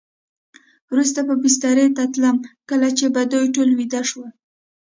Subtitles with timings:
[0.91, 2.37] وروسته به بسترې ته تلم،
[2.69, 4.29] کله چې به دوی ټول ویده شول.